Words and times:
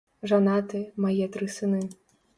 Жанаты, 0.29 0.81
мае 1.05 1.25
тры 1.37 1.51
сыны. 1.57 1.85